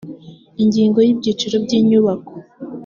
ingingo 0.63 0.97
ya 1.05 1.11
ibyiciro 1.13 1.55
by 1.65 1.71
inyubako 1.79 2.33